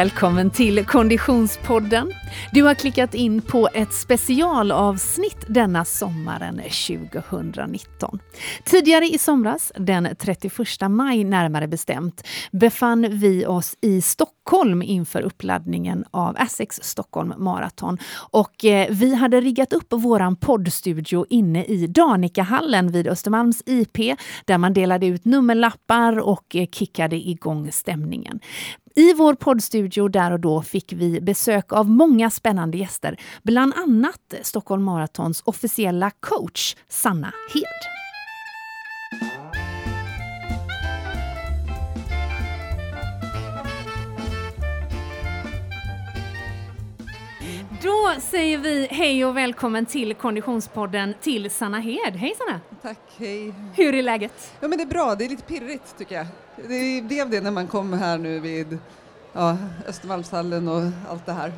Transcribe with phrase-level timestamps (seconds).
[0.00, 2.12] Välkommen till Konditionspodden.
[2.52, 8.18] Du har klickat in på ett specialavsnitt denna sommaren 2019.
[8.64, 10.52] Tidigare i somras, den 31
[10.88, 17.98] maj närmare bestämt, befann vi oss i Stockholm inför uppladdningen av Essex Stockholm Marathon.
[18.30, 24.58] Och eh, vi hade riggat upp våran poddstudio inne i Danikahallen vid Östermalms IP där
[24.58, 28.40] man delade ut nummerlappar och eh, kickade igång stämningen.
[28.94, 34.34] I vår poddstudio där och då fick vi besök av många spännande gäster, bland annat
[34.42, 37.99] Stockholm Marathons officiella coach Sanna Hed.
[48.14, 52.16] Då säger vi hej och välkommen till Konditionspodden till Sanna Hed.
[52.16, 52.60] Hej Sanna!
[52.82, 53.54] Tack, hej.
[53.74, 54.52] Hur är läget?
[54.60, 56.26] Ja men det är bra, det är lite pirrigt tycker jag.
[56.68, 58.78] Det blev det när man kom här nu vid
[59.32, 59.56] ja,
[59.88, 61.52] Östermalmshallen och allt det här.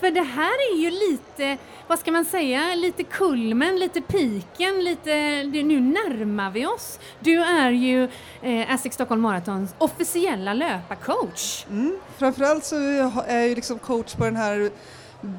[0.00, 5.42] För det här är ju lite, vad ska man säga, lite kulmen, lite piken, lite,
[5.44, 6.98] nu närmar vi oss.
[7.20, 8.08] Du är ju
[8.42, 11.66] eh, Asics Stockholm Marathons officiella löparcoach.
[11.70, 11.98] Mm.
[12.18, 14.70] Framförallt så är jag ju liksom coach på den här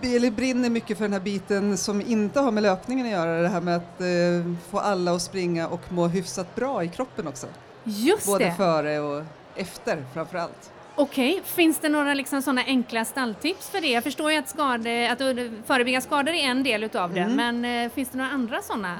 [0.01, 3.47] eller brinner mycket för den här biten som inte har med löpningen att göra, det
[3.47, 7.47] här med att eh, få alla att springa och må hyfsat bra i kroppen också.
[7.83, 8.53] Just Både det.
[8.53, 9.23] före och
[9.55, 10.71] efter framför allt.
[10.95, 13.87] Okej, finns det några liksom sådana enkla stalltips för det?
[13.87, 15.19] Jag förstår ju att, skade, att
[15.67, 17.35] förebygga skador är en del utav det, Mm.
[17.61, 18.99] men eh, finns det några andra sådana?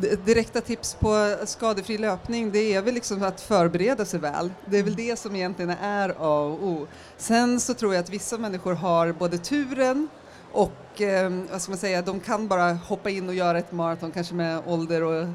[0.00, 4.52] D- direkta tips på skadefri löpning, det är väl liksom att förbereda sig väl.
[4.66, 6.86] Det är väl det som egentligen är A och O.
[7.16, 10.08] Sen så tror jag att vissa människor har både turen
[10.52, 14.10] och eh, vad ska man säga, de kan bara hoppa in och göra ett maraton,
[14.12, 15.26] kanske med ålder och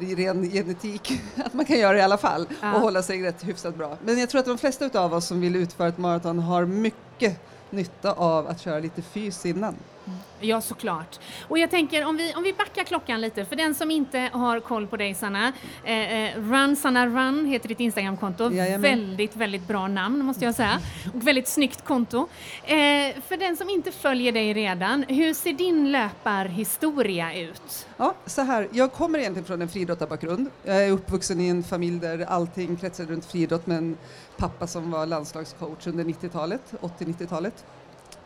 [0.00, 1.12] ren genetik,
[1.44, 2.74] att man kan göra det i alla fall Ja.
[2.74, 3.96] och hålla sig rätt hyfsat bra.
[4.04, 7.40] Men jag tror att de flesta utav oss som vill utföra ett maraton har mycket
[7.70, 9.74] nytta av att köra lite fys innan.
[10.40, 11.18] Ja, såklart.
[11.48, 14.60] Och jag tänker om vi, om vi backar klockan lite, för den som inte har
[14.60, 15.52] koll på dig Sanna,
[15.84, 18.50] eh, eh, Run Sanna Run heter ditt Instagramkonto.
[18.52, 18.80] Jajamän.
[18.80, 20.80] Väldigt, väldigt bra namn måste jag säga.
[21.14, 22.28] Och väldigt snyggt konto.
[22.64, 22.76] Eh,
[23.28, 27.86] för den som inte följer dig redan, hur ser din löparhistoria ut?
[27.96, 28.68] Ja, så här.
[28.72, 30.50] Jag kommer egentligen från en friidrottarbakgrund.
[30.64, 33.96] Jag är uppvuxen i en familj där allting kretsade runt friidrott med en
[34.36, 37.64] pappa som var landslagscoach under 90-talet, 80-90-talet.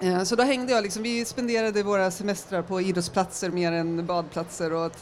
[0.01, 4.73] Eh, så då hängde jag liksom, vi spenderade våra semestrar på idrottsplatser mer än badplatser
[4.73, 4.93] och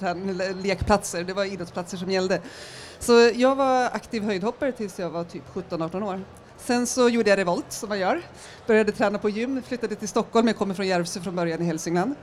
[0.62, 1.25] lekplatser.
[1.25, 2.41] Det var idrottsplatser som gällde.
[2.98, 6.20] Så jag var aktiv höjdhoppare tills jag var typ 17-18 år.
[6.58, 8.22] Sen så gjorde jag revolt som man gör.
[8.66, 10.47] Började träna på gym, flyttade till Stockholm.
[10.47, 12.14] Jag kommer från Järvsö från början i Hälsingland.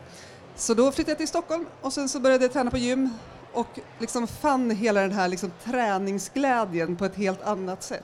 [0.56, 3.10] Så då flyttade jag till Stockholm och sen så började jag träna på gym
[3.54, 8.04] och liksom fann hela den här liksom träningsglädjen på ett helt annat sätt.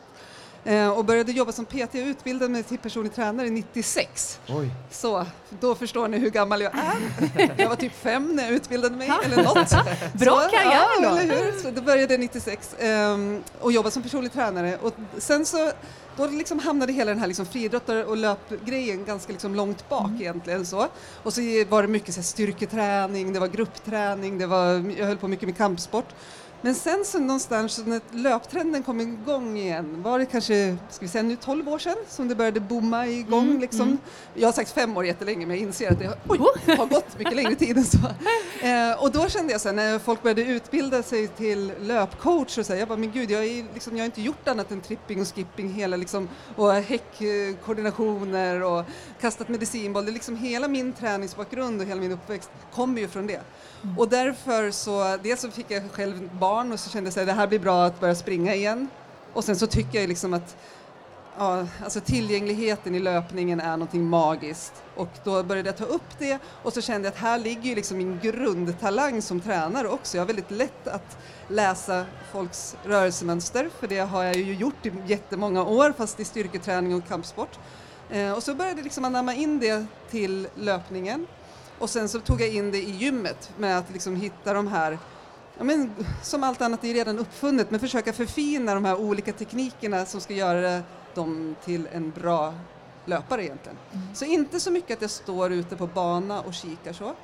[0.65, 4.39] Eh, och började jobba som PT och utbildade mig till personlig tränare 96.
[4.49, 4.69] Oj.
[4.91, 5.25] Så
[5.59, 6.95] då förstår ni hur gammal jag är.
[7.61, 9.69] Jag var typ fem när jag utbildade mig eller något.
[10.13, 11.17] Bra Så, karriär ja, ändå.
[11.17, 11.51] eller hur?
[11.59, 14.77] Så då började jag 96 ehm, och jobbade som personlig tränare.
[14.81, 15.71] Och sen så
[16.17, 20.21] då liksom hamnade hela den här liksom friidrottar och löpgrejen ganska liksom långt bak Mm.
[20.21, 20.65] egentligen.
[20.65, 20.87] Så.
[21.23, 25.17] Och så var det mycket så här, styrketräning, det var gruppträning, det var, jag höll
[25.17, 26.05] på mycket med kampsport.
[26.65, 31.23] Men sen så någonstans när löptrenden kom igång igen, var det kanske, ska vi säga
[31.23, 33.81] nu 12 år sedan som det började bomma igång Mm, liksom.
[33.81, 33.97] mm.
[34.33, 36.39] Jag har sagt fem år jättelänge men jag inser att det har, oj,
[36.77, 37.97] har gått mycket längre tid än så.
[38.61, 42.73] Eh, och då kände jag sen när folk började utbilda sig till löpcoach och så
[42.73, 45.21] här, jag bara men gud jag, är, liksom, jag har inte gjort annat än tripping
[45.21, 48.83] och skipping hela liksom, och häckkoordinationer och
[49.21, 50.05] kastat medicinboll.
[50.05, 53.41] Det är liksom hela min träningsbakgrund och hela min uppväxt kommer ju från det.
[53.97, 57.33] Och därför så, dels så fick jag själv barn och så kände jag att det
[57.33, 58.87] här blir bra att börja springa igen.
[59.33, 60.57] Och sen så tycker jag liksom att
[61.37, 64.83] ja, alltså tillgängligheten i löpningen är någonting magiskt.
[64.95, 67.75] Och då började jag ta upp det och så kände jag att här ligger ju
[67.75, 70.17] liksom min grundtalang som tränare också.
[70.17, 74.91] Jag har väldigt lätt att läsa folks rörelsemönster för det har jag ju gjort i
[75.07, 77.59] jättemånga år fast i styrketräning och kampsport.
[78.09, 81.27] Eh, och så började jag liksom anamma in det till löpningen
[81.79, 84.97] och sen så tog jag in det i gymmet med att liksom hitta de här
[85.57, 85.91] Ja, men,
[86.23, 90.33] som allt annat är redan uppfunnet, men försöka förfina de här olika teknikerna som ska
[90.33, 92.53] göra dem till en bra
[93.05, 93.77] löpare egentligen.
[94.13, 97.15] Så inte så mycket att jag står ute på bana och kikar så.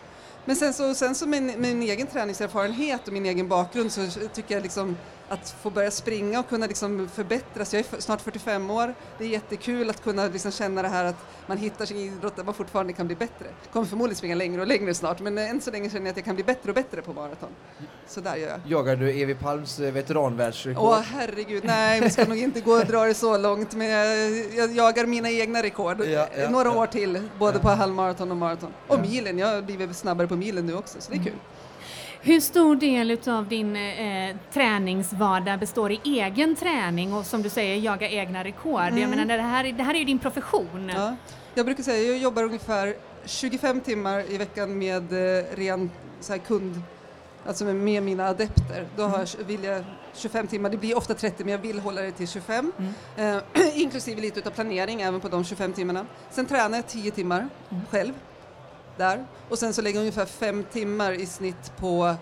[0.45, 4.55] Men sen så, sen så med min egen träningserfarenhet och min egen bakgrund så tycker
[4.55, 4.97] jag liksom
[5.29, 7.73] att få börja springa och kunna liksom förbättras.
[7.73, 11.25] Jag är snart 45 år, det är jättekul att kunna liksom känna det här att
[11.51, 13.45] man hittar sin idrott där man fortfarande kan bli bättre.
[13.63, 16.17] Jag kommer förmodligen springa längre och längre snart men än så länge känner jag att
[16.17, 17.49] jag kan bli bättre och bättre på maraton.
[18.07, 18.59] Så där gör jag.
[18.67, 20.83] Jagar du Evi Palms eh, veteranvärldsrekord?
[20.89, 24.29] Åh herregud, nej vi ska nog inte gå och dra det så långt men jag,
[24.55, 26.75] jag jagar mina egna rekord Ja, ja, några ja.
[26.77, 27.61] år till, både Ja.
[27.61, 28.69] på halvmaraton och maraton.
[28.87, 29.01] Och Ja.
[29.01, 31.33] milen, jag har blivit snabbare på milen nu också så det är kul.
[32.23, 37.75] Hur stor del av din eh, träningsvardag består i egen träning och som du säger
[37.77, 38.81] jaga egna rekord?
[38.81, 39.09] Jag Mm.
[39.09, 40.91] menar, det, här, det här är ju din profession.
[40.95, 41.15] Ja.
[41.53, 42.95] Jag brukar säga jag jobbar ungefär
[43.25, 46.81] 25 timmar i veckan med eh, ren så här, kund,
[47.45, 48.87] alltså med, med mina adepter.
[48.95, 49.83] Då har jag, vill jag
[50.13, 52.71] 25 timmar, det blir ofta 30 men jag vill hålla det till 25.
[53.17, 53.41] Mm.
[53.55, 56.05] Eh, inklusive lite utav planering även på de 25 timmarna.
[56.31, 57.83] Sen tränar jag 10 timmar Mm.
[57.91, 58.13] själv
[58.97, 62.15] där och sen så lägger jag ungefär 5 timmar i snitt på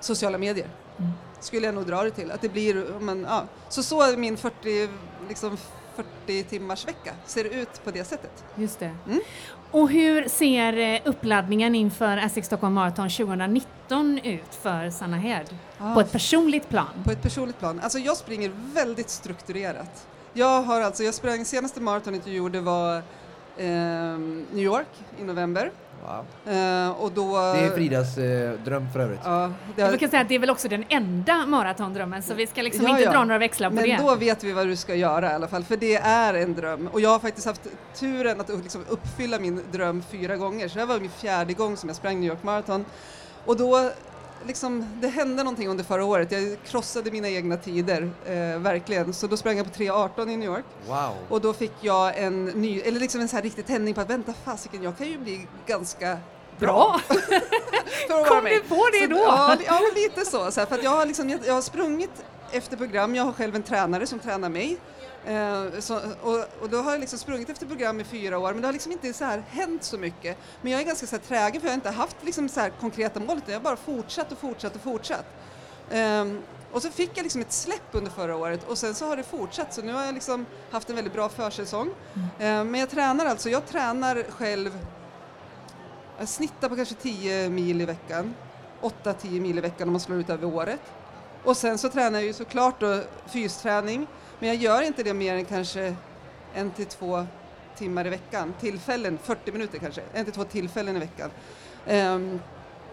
[0.00, 0.68] sociala medier.
[0.98, 1.10] Mm.
[1.40, 2.30] Skulle jag nog dra det till.
[2.30, 3.44] Att det blir, men, ja.
[3.68, 4.88] Så så är min 40,
[5.28, 5.56] liksom
[6.26, 8.44] 40 timmars vecka ser det ut på det sättet.
[8.54, 8.96] Just det.
[9.06, 9.20] Mm.
[9.70, 15.56] Och hur ser eh, uppladdningen inför Essex Stockholm Marathon 2019 ut för Sanna Hed?
[15.94, 16.88] På ett personligt plan?
[17.04, 17.80] På ett personligt plan.
[17.80, 20.06] Alltså jag springer väldigt strukturerat.
[20.32, 23.02] Jag har alltså, jag sprang, senaste maratonet jag gjorde var
[23.66, 24.86] New York
[25.20, 25.70] i november.
[26.02, 26.54] Wow.
[26.54, 27.36] Eh, och då...
[27.36, 29.20] Det är Fridas eh, dröm för övrigt.
[29.24, 32.34] Ja, det Jag har, brukar säga att det är väl också den enda maratondrömmen så
[32.34, 33.12] vi ska liksom Ja, inte ja.
[33.12, 33.96] dra några växlar på men det.
[34.00, 36.88] då vet vi vad du ska göra i alla fall, för det är en dröm.
[36.92, 40.80] Och jag har faktiskt haft turen att liksom uppfylla min dröm fyra gånger, så det
[40.80, 42.84] här var min fjärde gång som jag sprang New York Marathon.
[43.44, 43.90] Och då,
[44.46, 49.14] liksom, det hände någonting under förra året, jag krossade mina egna tider, eh, verkligen.
[49.14, 50.64] Så då sprang jag på 3.18 i New York.
[50.86, 51.14] Wow.
[51.28, 54.10] Och då fick jag en ny, eller liksom en så här riktig tändning på att
[54.10, 56.18] vänta fasiken, jag kan ju bli ganska
[56.58, 57.00] Bra!
[58.28, 59.16] Kom du på det Så- då?
[59.18, 60.50] Ja, ja lite så.
[60.50, 62.10] så här, för att jag, har liksom, jag, jag har sprungit
[62.52, 64.78] efter program, jag har själv en tränare som tränar mig.
[65.26, 68.60] Eh, så, och, och då har jag liksom sprungit efter program i fyra år men
[68.62, 70.38] det har liksom inte så här hänt så mycket.
[70.62, 72.70] Men jag är ganska så här trägen för jag har inte haft liksom så här
[72.80, 75.26] konkreta mål utan jag har bara fortsatt och fortsatt och fortsatt.
[75.90, 76.24] Eh,
[76.72, 79.22] och så fick jag liksom ett släpp under förra året och sen så har det
[79.22, 81.88] fortsatt så nu har jag liksom haft en väldigt bra försäsong.
[82.14, 84.78] Eh, men jag tränar alltså, jag tränar själv
[86.18, 88.34] jag snittar på kanske 10 mil i veckan.
[88.80, 90.80] 8-10 mil i veckan om man slår ut över året.
[91.44, 94.06] Och sen så tränar jag ju såklart då fysträning,
[94.38, 95.94] men jag gör inte det mer än kanske
[96.54, 97.26] en till två
[97.76, 98.54] timmar i veckan.
[98.60, 101.30] Tillfällen, 40 minuter kanske, en till två tillfällen i veckan.
[101.86, 102.40] Ehm,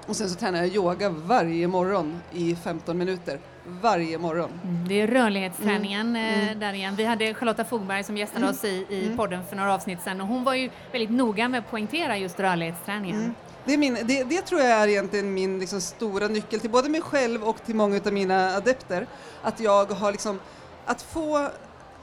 [0.08, 3.40] och sen så tränar jag yoga varje morgon i 15 minuter.
[3.68, 4.50] Varje morgon.
[4.64, 6.60] Mm, Det är rörlighetsträningen Mm, eh, mm.
[6.60, 6.96] där igen.
[6.96, 9.18] Vi hade Charlotta Fogberg som gästade oss i, i Mm.
[9.18, 12.40] podden för några avsnitt sedan och hon var ju väldigt noga med att poängtera just
[12.40, 13.36] rörlighetsträningen.
[13.66, 16.90] Det, är min, det, det tror jag är egentligen min liksom stora nyckel till både
[16.90, 19.08] mig själv och till många av mina adepter.
[19.42, 20.40] Att jag har liksom,
[20.86, 21.50] att få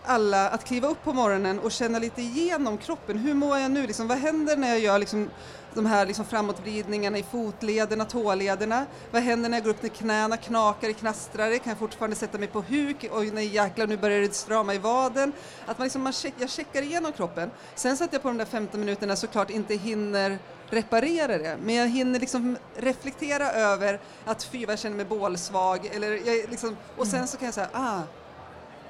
[0.05, 3.19] alla att kliva upp på morgonen och känna lite igenom kroppen.
[3.19, 3.87] Hur mår jag nu?
[3.87, 5.31] Liksom, vad händer när jag gör liksom,
[5.75, 8.87] de här liksom framåtvridningarna i fotlederna, tålederna?
[9.11, 11.59] Vad händer när jag går upp när knäna knakar knastrar knastrare?
[11.59, 13.05] Kan jag fortfarande sätta mig på huk?
[13.11, 15.33] Och nej jäklar, nu börjar det strama i vaden.
[15.67, 17.51] Att man liksom, man check, jag checkar igenom kroppen.
[17.75, 20.39] Sen så att jag på de där 15 minuterna såklart inte hinner
[20.71, 25.87] reparera det, men jag hinner liksom reflektera över att fy vad jag känner mig bålsvag
[25.87, 28.01] eller jag liksom, och sen så kan jag säga ah,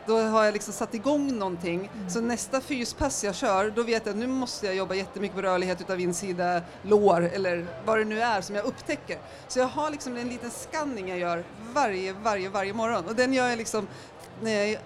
[0.06, 1.90] då har jag liksom satt igång någonting.
[2.08, 5.42] Så nästa fyspass jag kör, då vet jag att nu måste jag jobba jättemycket på
[5.42, 9.18] rörlighet utav insida lår eller vad det nu är som jag upptäcker.
[9.48, 11.44] Så jag har liksom en liten skanning jag gör
[11.74, 13.86] varje, varje, varje morgon och den gör jag liksom
[14.40, 14.80] när jag är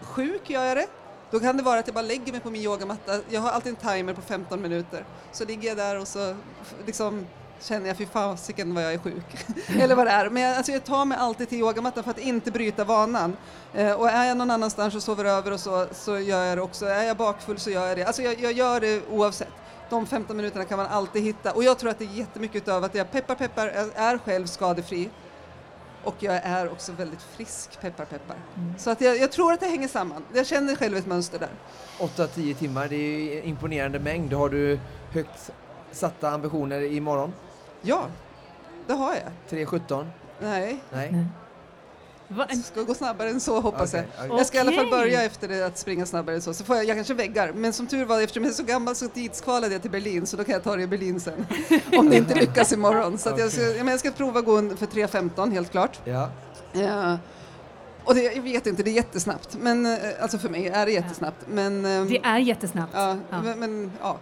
[0.00, 0.86] sjuk gör jag det.
[1.30, 3.20] Då kan det vara att jag bara lägger mig på min yogamatta.
[3.28, 5.04] Jag har alltid en timer på 15 minuter.
[5.32, 6.36] Så ligger jag där och så
[6.86, 7.26] liksom
[7.60, 9.46] känner jag fy fasiken vad jag är sjuk.
[9.80, 10.30] Eller vad det är.
[10.30, 13.36] Men jag, alltså jag tar mig alltid till yogamattan för att inte bryta vanan.
[13.74, 16.62] Eh, och är jag någon annanstans och sover över och så, så gör jag det
[16.62, 16.86] också.
[16.86, 18.04] Är jag bakfull så gör jag det.
[18.04, 19.48] Alltså jag, jag gör det oavsett.
[19.90, 21.52] De 15 minuterna kan man alltid hitta.
[21.52, 24.46] Och jag tror att det är jättemycket utav att jag peppar peppar är- är själv
[24.46, 25.10] skadefri.
[26.04, 28.36] Och jag är också väldigt frisk, peppar peppar.
[28.78, 30.24] Så att jag, jag tror att det hänger samman.
[30.34, 31.48] Jag känner själv ett mönster där.
[31.98, 34.32] 8-10 timmar, det är ju imponerande mängd.
[34.32, 34.78] Har du
[35.12, 35.50] högt
[35.92, 37.32] satta ambitioner imorgon?
[37.82, 38.06] Ja,
[38.86, 39.58] det har jag.
[39.58, 40.06] 3.17?
[40.40, 41.26] Nej, Nej?
[42.48, 44.24] Det ska gå snabbare än så hoppas Okej, jag.
[44.26, 44.38] okej.
[44.38, 46.54] Jag ska i alla fall börja efter det att springa snabbare än så.
[46.54, 47.52] Så får jag, jag kanske väggar.
[47.52, 50.36] Men som tur var, eftersom jag är så gammal så tidskvalade jag till Berlin så
[50.36, 51.46] då kan jag ta det i Berlin sen.
[51.98, 53.18] Om det inte lyckas imorgon.
[53.18, 56.00] Så att jag, ska, jag, men jag ska prova gå för 3.15 helt klart.
[56.04, 56.28] Ja.
[56.72, 57.18] Ja.
[58.04, 59.56] Och det, jag vet inte, det är jättesnabbt.
[59.60, 61.46] Men, eh, alltså för mig är det jättesnabbt.
[61.48, 62.92] Men, ehm, Det är jättesnabbt.
[62.94, 63.42] Ja, Ja.
[63.42, 64.18] Men, men ja.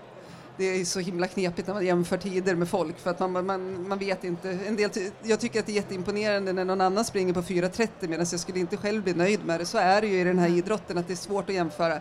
[0.58, 3.88] Det är så himla knepigt när man jämför tider med folk för att man, man,
[3.88, 4.50] man vet inte.
[4.50, 4.90] En del,
[5.22, 8.58] jag tycker att det är jätteimponerande när någon annan springer på 4.30 medan jag skulle
[8.58, 9.66] inte själv bli nöjd med det.
[9.66, 11.94] Så är det ju i den här idrotten att det är svårt att jämföra.
[11.94, 12.00] Um,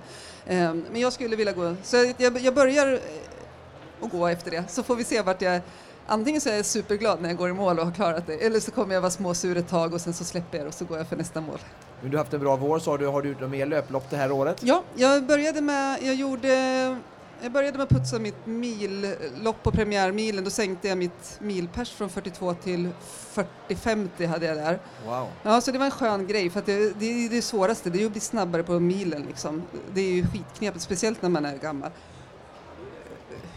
[0.91, 2.99] men jag skulle vilja gå, så jag, jag börjar eh,
[4.01, 5.61] att gå efter det så får vi se vart jag
[6.09, 8.59] Antingen så är jag superglad när jag går i mål och har klarat det eller
[8.59, 10.97] så kommer jag vara småsur ett tag och sen så släpper jag och så går
[10.97, 11.59] jag för nästa mål.
[12.01, 13.07] Men du har haft en bra vår sa du.
[13.07, 14.57] Har du gjort några mer löplopp det här året?
[14.63, 16.97] Ja, jag började med, jag gjorde
[17.41, 20.43] jag började med att putsa mitt millopp på premiärmilen.
[20.43, 22.89] Då sänkte jag mitt milpers från 42 till
[23.67, 24.79] 40-50 hade jag där.
[25.05, 25.27] Wow.
[25.43, 28.01] Ja, så det var en skön grej för att det, det är det svåraste, det
[28.01, 29.63] är att bli snabbare på milen liksom.
[29.93, 31.91] Det är ju skitknepigt, speciellt när man är gammal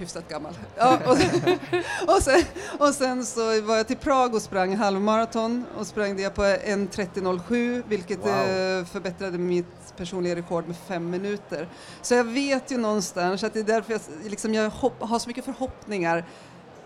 [0.01, 0.55] hyfsat gammal.
[0.77, 1.11] Ja, och,
[2.15, 2.43] och, sen,
[2.79, 7.83] och sen så var jag till Prag och sprang halvmaraton och sprang det på 1.30.07
[7.89, 8.29] vilket wow.
[8.29, 11.69] Eh, förbättrade mitt personliga rekord med fem minuter.
[12.03, 15.29] Så jag vet ju någonstans att det är därför jag, liksom, jag hopp, har så
[15.29, 16.25] mycket förhoppningar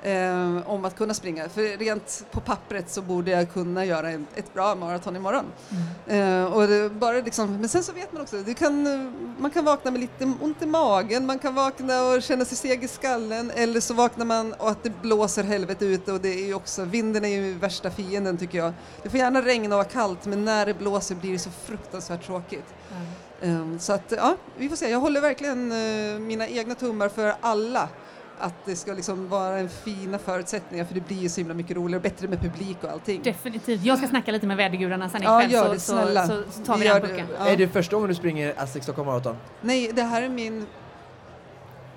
[0.05, 1.49] eh, om att kunna springa.
[1.49, 5.45] För rent på pappret så borde jag kunna göra en, ett bra maraton imorgon.
[6.07, 6.45] Mm.
[6.45, 8.85] Eh, och det, bara liksom, men sen så vet man också, det kan,
[9.39, 12.85] man kan vakna med lite ont i magen, man kan vakna och känna sig seg
[12.85, 16.47] i skallen eller så vaknar man och att det blåser helvete ute och det är
[16.47, 18.73] ju också, vinden är ju värsta fienden tycker jag.
[19.03, 22.27] Det får gärna regna och vara kallt men när det blåser blir det så fruktansvärt
[22.27, 22.75] tråkigt.
[22.93, 23.61] Mm.
[23.61, 24.91] Um, så att ja, vi får se.
[24.91, 27.89] Jag håller verkligen uh, mina egna tummar för alla
[28.39, 31.77] att det ska liksom vara en fina förutsättningar för det blir ju så himla mycket
[31.77, 33.23] roligare och bättre med publik och allting.
[33.23, 33.83] Definitivt.
[33.83, 36.27] Jag ska snacka lite med vädergudarna sen ikväll ja, det, så, snälla.
[36.27, 37.27] Så, så, tar vi den pucken.
[37.39, 37.47] Ja.
[37.47, 39.37] Är det första gången du springer Aztec Stockholm Marathon?
[39.61, 40.67] Nej, det här är min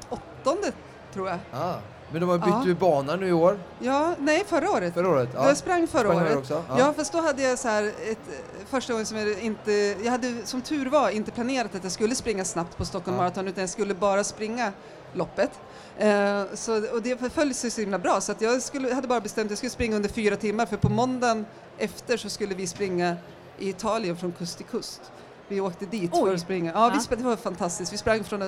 [0.09, 0.71] åttonde
[1.13, 1.39] tror jag.
[1.51, 1.75] Ah.
[2.11, 2.75] Men de har bytt ja.
[2.79, 3.59] bana nu i år?
[3.79, 4.93] Ja, nej förra året.
[4.93, 5.29] Förra året?
[5.33, 5.47] Ja.
[5.47, 6.37] Jag sprang förra sprang året.
[6.37, 6.63] Också?
[6.69, 6.79] Ja.
[6.79, 9.71] ja, fast då hade jag så här ett, första gången som jag inte,
[10.03, 13.23] jag hade som tur var inte planerat att jag skulle springa snabbt på Stockholm ja.
[13.23, 14.71] Marathon utan jag skulle bara springa
[15.13, 15.51] loppet.
[15.99, 19.21] Eh, så, och det föll sig så himla bra så att jag skulle, hade bara
[19.21, 21.45] bestämt att jag skulle springa under fyra timmar för på måndagen
[21.77, 23.15] efter så skulle vi springa
[23.59, 25.01] i Italien från kust till kust.
[25.47, 26.25] Vi åkte dit Oj.
[26.25, 26.71] för att springa.
[26.71, 27.01] Ja, ja.
[27.09, 27.93] Vi, det var fantastiskt.
[27.93, 28.41] Vi sprang från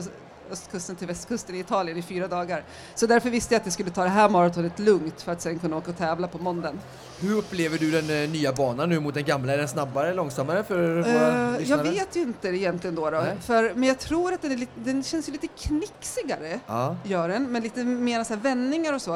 [0.52, 2.64] östkusten till västkusten i Italien i fyra dagar.
[2.96, 5.60] Så därför visste jag att jag skulle ta det här maratonet lugnt för att sen
[5.60, 6.80] kunna åka och tävla på måndagen.
[7.20, 9.54] Hur upplever du den eh, nya banan nu mot den gamla?
[9.54, 13.24] Är den snabbare eller långsammare för våra uh, Jag vet ju inte egentligen då, då
[13.42, 16.96] för, men jag tror att den, är lite, den känns lite knixigare, ja.
[17.04, 19.14] gör den, med lite mer så vändningar och så.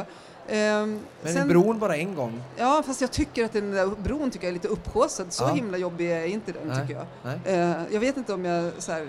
[0.49, 2.41] Um, men sen, bron bara en gång?
[2.57, 5.33] Ja, fast jag tycker att den där bron tycker jag är lite upphaussad.
[5.33, 5.53] Så ja.
[5.53, 6.81] himla jobbig är inte den, Nej.
[6.81, 7.35] tycker jag.
[7.53, 9.07] Uh, jag vet inte om jag så här,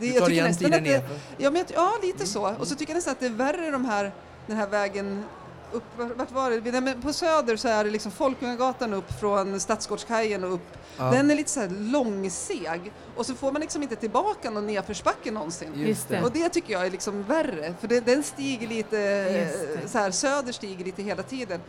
[0.00, 1.04] det, du tar jag igen tiden det,
[1.38, 2.26] ja, men, ja, lite mm.
[2.26, 2.54] så.
[2.58, 4.12] Och så tycker jag nästan att det är värre de här,
[4.46, 5.24] den här vägen
[5.72, 5.84] upp,
[6.16, 7.02] vart var det?
[7.02, 10.78] På Söder så är det liksom Folkungagatan upp från Stadsgårdskajen och upp.
[10.98, 11.10] Ja.
[11.10, 15.30] Den är lite så här långseg och så får man liksom inte tillbaka någon nedförsbacke
[15.30, 15.72] någonsin.
[15.74, 16.22] Just det.
[16.22, 19.48] Och det tycker jag är liksom värre, för det, den stiger lite,
[19.86, 21.60] så här, Söder stiger lite hela tiden.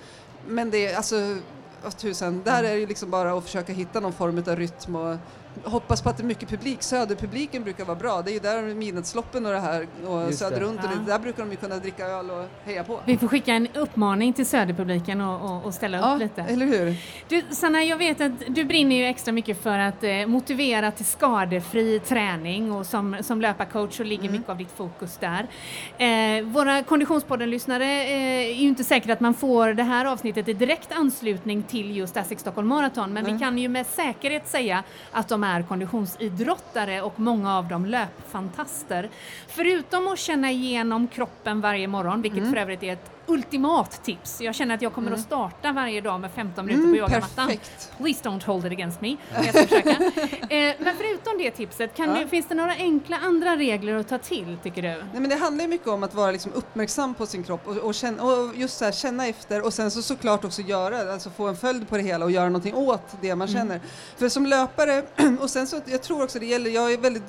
[0.48, 1.16] Men det är alltså,
[1.86, 2.72] oh, tusan, där mm.
[2.72, 5.18] är det liksom bara att försöka hitta någon form av rytm och
[5.64, 6.84] hoppas på att det är mycket publik.
[6.84, 8.22] Söderpubliken brukar vara bra.
[8.22, 10.90] Det är ju där midnattsloppen och det här och Söder runt ja.
[10.90, 13.00] och det, där brukar de ju kunna dricka öl och heja på.
[13.06, 16.42] Vi får skicka en uppmaning till Söderpubliken och, och, och ställa ja, upp lite.
[16.42, 16.96] eller hur?
[17.28, 21.06] Du Sanna, jag vet att du brinner ju extra mycket för att eh, motivera till
[21.06, 24.34] skadefri träning och som, som löparcoach så ligger mm.
[24.34, 25.48] mycket av ditt fokus där.
[25.98, 30.54] Eh, våra Konditionspodden-lyssnare eh, är ju inte säkert att man får det här avsnittet i
[30.54, 33.34] direkt anslutning till just Asics Stockholm Marathon men mm.
[33.34, 39.10] vi kan ju med säkerhet säga att de är konditionsidrottare och många av dem löpfantaster.
[39.48, 42.54] Förutom att känna igenom kroppen varje morgon, vilket mm.
[42.54, 44.42] för övrigt är ett ultimat tips.
[44.42, 45.20] Jag känner att jag kommer mm.
[45.20, 47.48] att starta varje dag med 15 minuter mm, på yogamattan.
[47.48, 47.92] Perfekt.
[47.98, 49.18] Please don't hold it against me.
[49.36, 49.90] Jag ska försöka.
[49.90, 52.06] eh, men förutom det tipset, ja.
[52.06, 54.88] du, finns det några enkla andra regler att ta till tycker du?
[54.88, 57.96] Nej, men det handlar mycket om att vara liksom uppmärksam på sin kropp och, och,
[57.96, 61.48] känna, och just så här, känna efter och sen så såklart också göra, alltså få
[61.48, 63.60] en följd på det hela och göra någonting åt det man mm.
[63.60, 63.82] känner.
[64.18, 65.04] För som löpare,
[65.40, 67.24] och sen så, jag tror också det gäller, jag är väldigt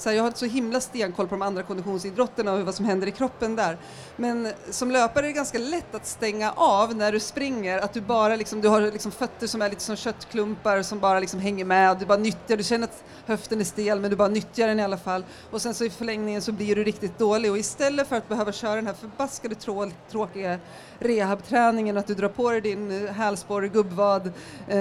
[0.00, 3.06] så här, jag har så himla stenkoll på de andra konditionsidrotterna och vad som händer
[3.06, 3.78] i kroppen där.
[4.16, 8.00] Men som löpare är det ganska lätt att stänga av när du springer, att du
[8.00, 11.64] bara liksom, du har liksom fötter som är lite som köttklumpar som bara liksom hänger
[11.64, 14.80] med, du bara nyttjar, du känner att höften är stel men du bara nyttjar den
[14.80, 18.08] i alla fall och sen så i förlängningen så blir du riktigt dålig och istället
[18.08, 20.58] för att behöva köra den här förbaskade trå tråkiga
[21.00, 24.32] rehabträningen och att du drar på dig din eh, hälsporre, gubbvad,
[24.68, 24.78] eh,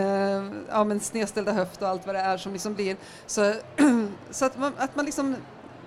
[0.69, 3.53] ja men snedställda höft och allt vad det är som liksom blir så,
[4.31, 5.35] så att man, att man liksom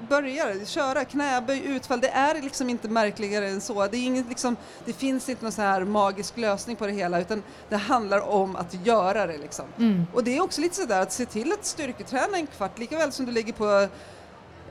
[0.08, 3.86] börjar köra knäböj, utfall, det är liksom inte märkligare än så.
[3.86, 7.20] Det, är inget, liksom, det finns inte någon så här magisk lösning på det hela
[7.20, 9.38] utan det handlar om att göra det.
[9.38, 9.64] Liksom.
[9.78, 10.06] Mm.
[10.14, 13.12] Och det är också lite sådär att se till att styrketräna en kvart, lika väl
[13.12, 13.88] som du lägger på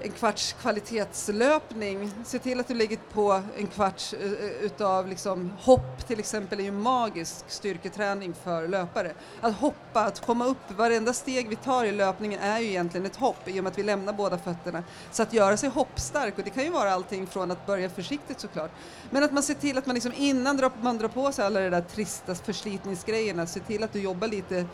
[0.01, 2.11] en kvarts kvalitetslöpning.
[2.25, 6.63] Se till att du lägger på en kvarts eh, utav liksom hopp till exempel är
[6.63, 9.11] ju magisk styrketräning för löpare.
[9.41, 13.15] Att hoppa, att komma upp, varenda steg vi tar i löpningen är ju egentligen ett
[13.15, 14.83] hopp i och med att vi lämnar båda fötterna.
[15.11, 18.39] Så att göra sig hoppstark och det kan ju vara allting från att börja försiktigt
[18.39, 18.71] såklart.
[19.09, 21.69] Men att man ser till att man liksom innan man drar på sig alla de
[21.69, 24.65] där trista förslitningsgrejerna, se till att du jobbar lite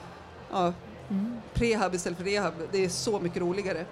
[0.51, 0.73] ja,
[1.09, 1.37] mm.
[1.53, 2.53] prehab istället för rehab.
[2.71, 3.85] Det är så mycket roligare.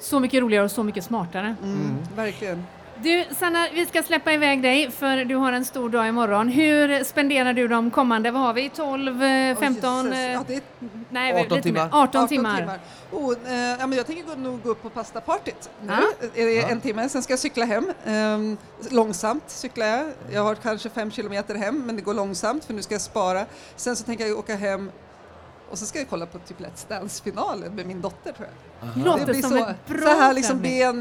[0.00, 1.56] Så mycket roligare och så mycket smartare.
[1.62, 1.96] Mm, mm.
[2.16, 2.64] Verkligen.
[3.02, 6.48] Du Sanna, vi ska släppa iväg dig för du har en stor dag imorgon.
[6.48, 9.20] Hur spenderar du de kommande, vad har vi, 12,
[9.60, 10.12] 15?
[10.12, 10.62] Oh, ja, det är,
[11.10, 11.86] nej, 18 timmar.
[11.92, 12.56] 18, 18 timmar.
[12.56, 12.78] timmar.
[13.12, 16.70] Oh, eh, ja, men jag tänker nog gå upp på pastapartyt nu, ah.
[16.70, 17.92] en timme, sen ska jag cykla hem.
[18.06, 18.56] Um,
[18.90, 22.82] långsamt cyklar jag, jag har kanske fem kilometer hem men det går långsamt för nu
[22.82, 23.46] ska jag spara.
[23.76, 24.90] Sen så tänker jag åka hem
[25.70, 28.88] och så ska jag kolla på typ Let's Dance-finalen med min dotter tror jag.
[28.88, 29.04] Aha.
[29.04, 31.00] Låter det blir som så, ett bra så här liksom ben,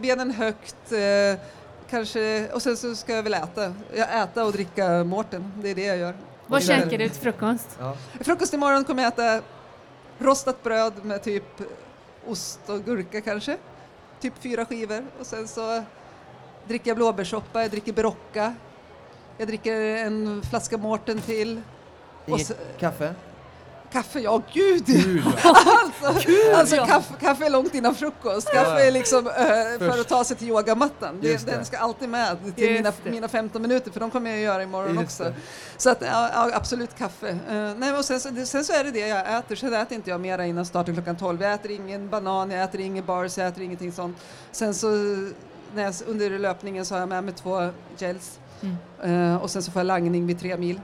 [0.00, 1.40] benen högt, eh,
[1.90, 3.74] kanske, och sen så ska jag väl äta.
[3.94, 6.16] Jag äta och dricka Mårten, det är det jag gör.
[6.46, 7.76] Vad käkar du till frukost?
[7.80, 7.96] Ja.
[8.20, 9.40] Frukost imorgon kommer jag äta
[10.18, 11.62] rostat bröd med typ
[12.26, 13.56] ost och gurka kanske.
[14.20, 15.82] Typ fyra skivor och sen så
[16.66, 18.54] dricker jag blåbärssoppa, jag dricker Berocca.
[19.38, 21.60] Jag dricker en flaska Mårten till.
[22.26, 23.14] Inget kaffe?
[23.92, 24.86] Kaffe, ja gud!
[24.86, 26.86] gud alltså, gud, alltså ja.
[26.86, 28.52] kaffe, kaffe, är långt innan frukost.
[28.52, 29.32] Kaffe är liksom äh,
[29.78, 31.18] för att ta sig till yogamattan.
[31.20, 34.62] Det, den ska alltid med till mina, mina 15 minuter för de kommer jag göra
[34.62, 35.24] imorgon Just också.
[35.24, 35.34] Det.
[35.76, 37.30] Så att, ja, absolut kaffe.
[37.30, 39.56] Uh, nej, och sen, sen, så är det det jag äter.
[39.56, 41.42] Sen äter inte jag mera innan starten klockan 12.
[41.42, 44.16] Jag äter ingen banan, jag äter ingen bars, jag äter ingenting sånt.
[44.52, 44.88] Sen så
[45.74, 48.38] när jag, under löpningen så har jag med mig två gels.
[48.60, 49.32] Mm.
[49.32, 50.80] Uh, och sen så får jag langning vid tre mil.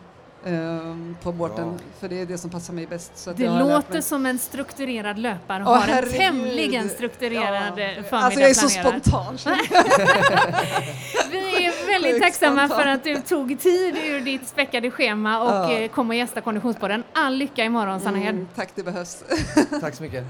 [0.46, 1.74] Ehm, på båten, ja.
[2.00, 3.28] för det är det som passar mig bäst.
[3.36, 7.86] det låter som en strukturerad löpare och oh, har en tämligen strukturerad ja.
[7.86, 9.38] förmiddag Alltså jag är så spontan.
[11.30, 12.82] Vi är väldigt tacksamma spontan.
[12.82, 15.72] för att du tog tid ur ditt späckade schema och ja.
[15.72, 17.04] Eh, kom och gästa Konditionspodden.
[17.12, 18.18] All lycka imorgon Sanna.
[18.18, 19.24] Mm, tack, det behövs.
[19.80, 20.24] tack så mycket.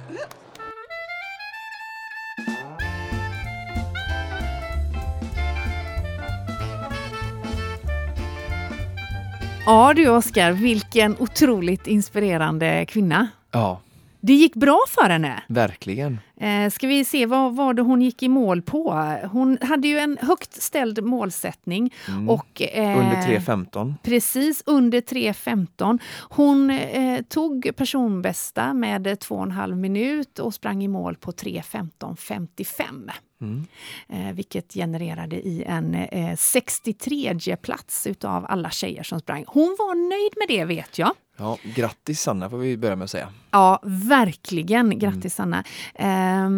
[9.66, 13.28] Ja du Oskar, vilken otroligt inspirerande kvinna.
[13.50, 13.80] Ja.
[14.20, 15.42] Det gick bra för henne.
[15.48, 16.18] Verkligen.
[16.40, 18.92] Eh, ska vi se, vad var det hon gick i mål på?
[19.32, 21.94] Hon hade ju en högt ställd målsättning.
[22.08, 22.30] Mm.
[22.30, 23.94] Och, eh, under 3.15.
[24.02, 25.98] Precis, under 3.15.
[26.20, 33.10] Hon eh, tog personbästa med 2,5 minut och sprang i mål på 3.15.55.
[33.44, 33.66] Mm.
[34.08, 39.44] Eh, vilket genererade i en eh, 63 plats utav alla tjejer som sprang.
[39.46, 41.12] Hon var nöjd med det vet jag.
[41.36, 43.28] Ja, grattis Sanna får vi börja med att säga.
[43.50, 44.98] Ja, verkligen.
[44.98, 45.64] Grattis mm.
[45.64, 45.64] Sanna.
[45.94, 46.50] Eh,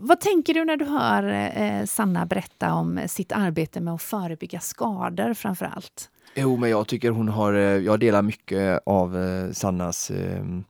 [0.00, 4.60] vad tänker du när du hör eh, Sanna berätta om sitt arbete med att förebygga
[4.60, 6.10] skador framför allt?
[6.34, 10.64] Jo, men jag tycker hon har, eh, jag delar mycket av eh, Sannas ehm,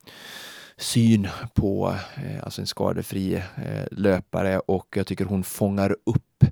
[0.80, 6.44] syn på eh, alltså en skadefri eh, löpare och jag tycker hon fångar upp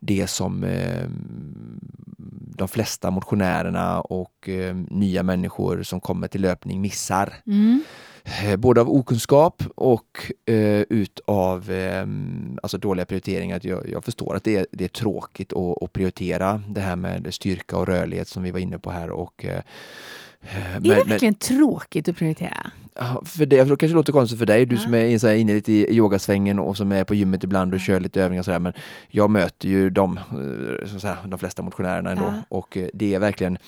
[0.00, 1.08] det som eh,
[2.56, 4.48] de flesta motionärerna och
[4.90, 7.34] nya människor som kommer till löpning missar.
[7.46, 7.84] Mm.
[8.58, 12.06] Både av okunskap och eh, utav eh,
[12.62, 13.60] alltså dåliga prioriteringar.
[13.62, 17.34] Jag, jag förstår att det är, det är tråkigt att, att, prioritera det här med
[17.34, 19.10] styrka och rörlighet som vi var inne på här.
[19.10, 19.62] Och, eh,
[20.40, 22.70] är det verkligen men, tråkigt att prioritera?
[23.24, 25.72] För det, det kanske låter konstigt för dig, du som är så här, inne lite
[25.72, 28.58] i yogasvängen och som är på gymmet ibland och kör lite övningar och sådär.
[28.58, 28.72] Men
[29.08, 32.42] jag möter ju de, eh, så säga, de flesta motionärerna ändå ja.
[32.48, 33.58] och eh, det är verkligen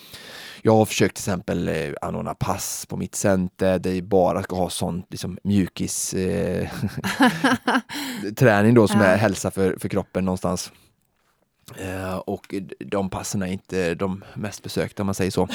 [0.63, 4.57] jag har försökt till exempel eh, anordna pass på mitt center där vi bara ska
[4.57, 6.69] ha sån liksom, mjukis eh,
[8.37, 9.07] träning då som ja.
[9.07, 10.73] är hälsa för, för kroppen någonstans.
[11.77, 15.49] Eh, och de passen är inte de mest besökta om man säger så.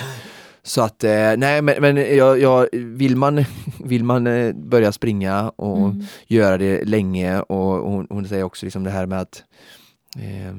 [0.65, 3.45] Så att, eh, nej men, men jag, jag, vill man,
[3.83, 6.03] vill man eh, börja springa och mm.
[6.27, 9.43] göra det länge och hon, hon, säger också liksom det här med att
[10.15, 10.53] eh,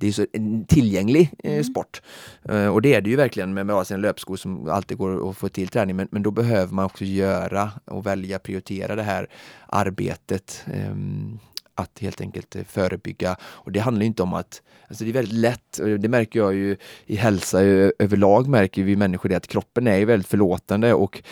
[0.00, 1.64] det är så en tillgänglig eh, mm.
[1.64, 2.02] sport.
[2.44, 5.36] Eh, och det är det ju verkligen med, med sina löpskor som alltid går att
[5.36, 5.96] få till träning.
[5.96, 9.26] Men, men då behöver man också göra och välja prioritera det här
[9.66, 11.38] arbetet ehm,
[11.74, 13.36] att helt enkelt eh, förebygga.
[13.42, 16.54] Och det handlar inte om att, alltså det är väldigt lätt, eh, det märker jag
[16.54, 21.22] ju i hälsa eh, överlag märker vi människor det att kroppen är väldigt förlåtande och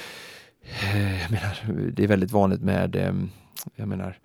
[1.23, 3.23] jag menar, det är väldigt vanligt med
[3.77, 4.19] jag menar,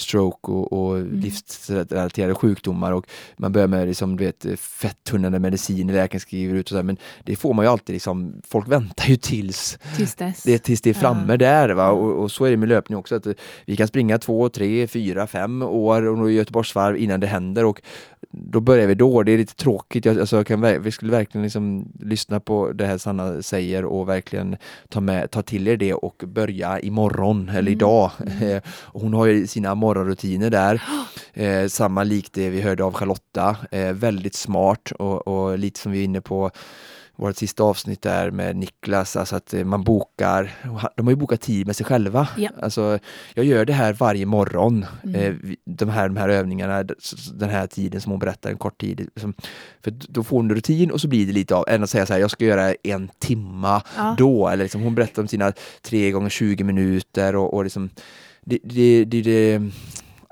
[0.00, 1.20] stroke och, och Mm.
[1.20, 6.70] livsrelaterade sjukdomar och man börjar med liksom, du vet, fetttunnande mediciner läkaren skriver ut och
[6.70, 10.42] så här, men det får man ju alltid liksom, folk väntar ju tills Tills dess.
[10.42, 11.36] det, tills det är framme Ja.
[11.36, 11.68] där.
[11.68, 11.90] Va?
[11.90, 13.26] Och, och så är det med löpning också, att
[13.64, 17.82] vi kan springa två, tre, fyra, fem år och Göteborgsvarv innan det händer och
[18.32, 19.22] då börjar vi då.
[19.22, 20.04] Det är lite tråkigt.
[20.04, 24.08] Jag, alltså, jag kan, vi skulle verkligen liksom lyssna på det här Sanna säger och
[24.08, 24.56] verkligen
[24.88, 27.72] ta, med, ta till er det och börja imorgon eller Mm.
[27.72, 28.10] idag.
[28.80, 30.82] Och hon har ju sina morgonrutiner där.
[31.34, 33.56] Eh, samma likt det vi hörde av Charlotta.
[33.70, 36.50] Eh, väldigt smart och, och lite som vi är inne på
[37.16, 40.50] vårt sista avsnitt där med Niklas, alltså att eh, man bokar,
[40.96, 42.28] de har ju bokat tid med sig själva.
[42.36, 42.50] Ja.
[42.62, 42.98] Alltså,
[43.34, 45.14] jag gör det här varje morgon, Mm.
[45.20, 46.82] eh, de, här, de här övningarna,
[47.34, 48.98] den här tiden som hon berättar, en kort tid.
[49.00, 49.34] Liksom,
[49.84, 52.12] för då får hon rutin och så blir det lite av, än att säga så
[52.12, 54.14] här, jag ska göra en timma Ja.
[54.18, 57.90] då, eller liksom, hon berättar om sina tre gånger 20 minuter och, och liksom,
[58.44, 59.62] det, det, det, det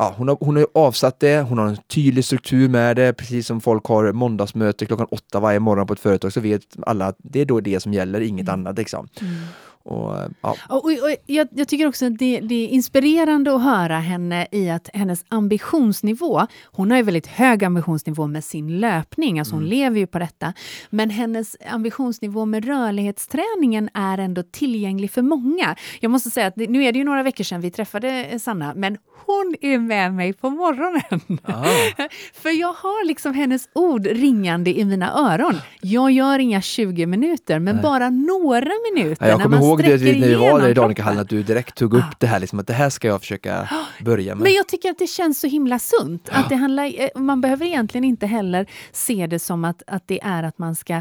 [0.00, 3.46] Ja, hon, har, hon har avsatt det, hon har en tydlig struktur med det, precis
[3.46, 7.16] som folk har måndagsmöte klockan åtta varje morgon på ett företag så vet alla att
[7.18, 8.60] det är då det som gäller, inget Mm.
[8.60, 8.78] annat.
[8.78, 9.08] Liksom.
[9.20, 9.34] Mm.
[9.82, 10.56] Och, ja.
[10.68, 10.92] Och, och,
[11.26, 15.24] jag, jag tycker också att det, det är inspirerande att höra henne i att hennes
[15.28, 19.70] ambitionsnivå, hon har ju väldigt hög ambitionsnivå med sin löpning, alltså hon Mm.
[19.70, 20.52] lever ju på detta,
[20.90, 25.76] men hennes ambitionsnivå med rörlighetsträningen är ändå tillgänglig för många.
[26.00, 28.72] Jag måste säga att det, nu är det ju några veckor sedan vi träffade Sanna,
[28.76, 31.38] men hon är med mig på morgonen.
[31.44, 31.64] Ah.
[32.34, 35.54] För jag har liksom hennes ord ringande i mina öron.
[35.80, 37.82] Jag gör inga 20 minuter, men Nej.
[37.82, 39.24] bara några minuter.
[39.26, 41.28] Ja, jag när kommer man ihåg det sträcker när vi var där i Danikahallen att
[41.28, 43.68] du direkt tog upp det här, liksom, att det här ska jag försöka
[44.04, 44.42] börja med.
[44.42, 46.28] Men jag tycker att det känns så himla sunt.
[46.32, 50.20] Att det handlar, eh, man behöver egentligen inte heller se det som att, att det
[50.22, 50.94] är att man ska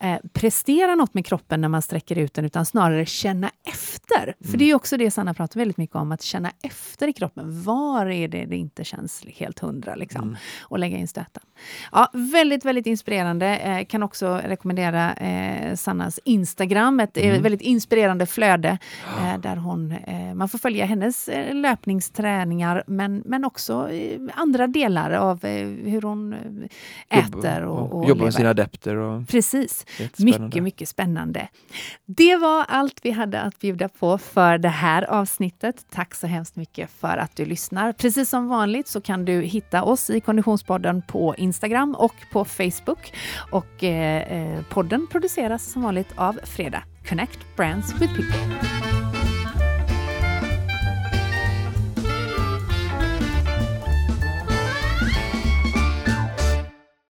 [0.00, 4.34] eh, prestera något med kroppen när man sträcker ut den, utan snarare känna efter.
[4.50, 7.62] För det är också det Sanna pratar väldigt mycket om, att känna efter i kroppen.
[7.62, 9.94] Var är det det inte känns helt hundra?
[9.94, 11.42] Liksom, Och lägga in stöten.
[11.92, 13.56] Ja, väldigt, väldigt inspirerande.
[13.56, 18.78] Eh, kan också rekommendera eh, Sannas Instagram, ett eh, väldigt inspirerande flöde
[19.18, 23.88] eh, där hon, eh, man får följa hennes eh, löpningsträningar men, men också
[24.34, 25.46] andra delar av
[25.84, 26.34] hur hon
[27.08, 28.24] äter och, och jobbar lever.
[28.24, 28.96] med sina adepter.
[28.96, 29.86] Och, Precis.
[30.18, 31.48] Mycket, mycket spännande.
[32.06, 35.86] Det var allt vi hade att bjuda på för det här avsnittet.
[35.90, 37.92] Tack så hemskt mycket för att du lyssnar.
[37.92, 43.12] Precis som vanligt så kan du hitta oss i Konditionspodden på Instagram och på Facebook.
[43.50, 46.82] Och eh, podden produceras som vanligt av Fredag.
[47.04, 48.93] Connect Brands with People.